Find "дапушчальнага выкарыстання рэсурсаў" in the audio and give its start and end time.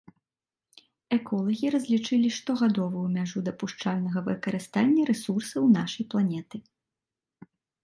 3.51-5.63